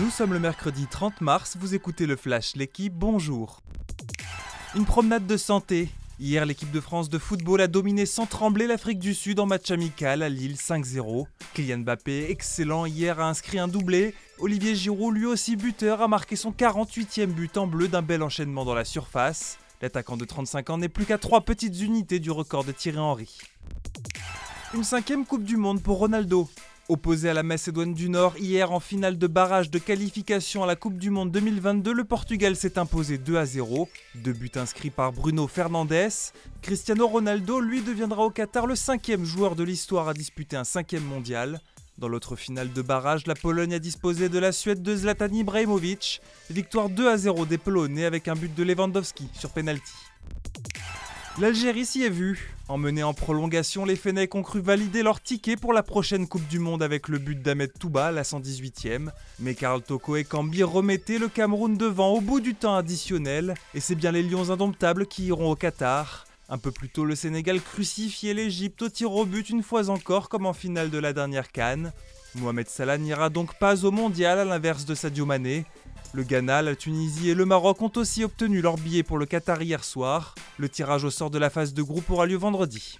[0.00, 3.60] Nous sommes le mercredi 30 mars, vous écoutez le Flash, l'équipe, bonjour.
[4.74, 5.90] Une promenade de santé.
[6.18, 9.70] Hier, l'équipe de France de football a dominé sans trembler l'Afrique du Sud en match
[9.70, 11.26] amical à Lille 5-0.
[11.52, 14.14] Kylian Mbappé, excellent hier, a inscrit un doublé.
[14.38, 18.64] Olivier Giroud, lui aussi buteur, a marqué son 48e but en bleu d'un bel enchaînement
[18.64, 19.58] dans la surface.
[19.82, 23.38] L'attaquant de 35 ans n'est plus qu'à 3 petites unités du record de Thierry Henry.
[24.72, 26.48] Une cinquième Coupe du Monde pour Ronaldo.
[26.88, 30.74] Opposé à la Macédoine du Nord hier en finale de barrage de qualification à la
[30.74, 33.88] Coupe du Monde 2022, le Portugal s'est imposé 2 à 0.
[34.16, 36.10] Deux buts inscrits par Bruno Fernandes.
[36.60, 41.04] Cristiano Ronaldo, lui, deviendra au Qatar le cinquième joueur de l'histoire à disputer un cinquième
[41.04, 41.60] mondial.
[41.98, 46.20] Dans l'autre finale de barrage, la Pologne a disposé de la Suède de Zlatan Ibrahimovic.
[46.50, 49.92] Victoire 2 à 0 des Polonais avec un but de Lewandowski sur penalty.
[51.40, 52.54] L'Algérie s'y est vue.
[52.68, 56.58] Emmenés en prolongation, les Fennecs ont cru valider leur ticket pour la prochaine Coupe du
[56.58, 59.08] Monde avec le but d'Ahmed Touba, la 118e.
[59.40, 63.54] Mais Karl Toko et Kambi remettaient le Cameroun devant au bout du temps additionnel.
[63.74, 66.26] Et c'est bien les Lions indomptables qui iront au Qatar.
[66.50, 70.28] Un peu plus tôt, le Sénégal crucifiait l'Égypte au tir au but une fois encore,
[70.28, 71.92] comme en finale de la dernière Cannes.
[72.34, 75.64] Mohamed Salah n'ira donc pas au mondial à l'inverse de Sadio Mané.
[76.12, 79.62] Le Ghana, la Tunisie et le Maroc ont aussi obtenu leur billet pour le Qatar
[79.62, 80.34] hier soir.
[80.58, 82.98] Le tirage au sort de la phase de groupe aura lieu vendredi.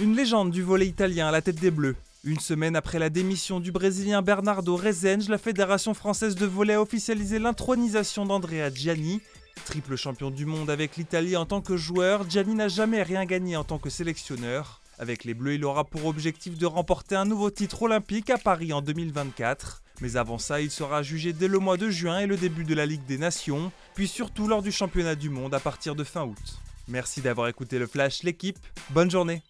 [0.00, 1.96] Une légende du volet italien à la tête des Bleus.
[2.24, 6.80] Une semaine après la démission du Brésilien Bernardo Rezende, la Fédération française de volley a
[6.80, 9.20] officialisé l'intronisation d'Andrea Gianni.
[9.66, 13.56] Triple champion du monde avec l'Italie en tant que joueur, Gianni n'a jamais rien gagné
[13.56, 14.80] en tant que sélectionneur.
[14.98, 18.72] Avec les Bleus, il aura pour objectif de remporter un nouveau titre olympique à Paris
[18.72, 19.82] en 2024.
[20.00, 22.74] Mais avant ça, il sera jugé dès le mois de juin et le début de
[22.74, 26.24] la Ligue des Nations, puis surtout lors du championnat du monde à partir de fin
[26.24, 26.60] août.
[26.88, 28.58] Merci d'avoir écouté le Flash, l'équipe.
[28.90, 29.42] Bonne journée